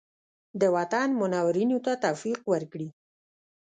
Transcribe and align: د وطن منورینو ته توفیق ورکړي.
د 0.61 0.63
وطن 0.75 1.07
منورینو 1.19 1.77
ته 1.85 1.93
توفیق 2.05 2.39
ورکړي. 2.51 2.87